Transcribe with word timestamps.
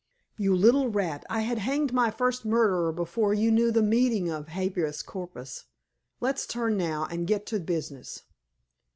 "You 0.35 0.55
little 0.55 0.87
rat, 0.87 1.23
I 1.29 1.41
had 1.41 1.59
hanged 1.59 1.93
my 1.93 2.09
first 2.09 2.43
murderer 2.43 2.91
before 2.91 3.35
you 3.35 3.51
knew 3.51 3.69
the 3.69 3.83
meaning 3.83 4.31
of 4.31 4.47
habeas 4.47 5.03
corpus! 5.03 5.65
Let's 6.19 6.47
turn 6.47 6.75
now, 6.75 7.05
and 7.11 7.27
get 7.27 7.45
to 7.45 7.59
business." 7.59 8.23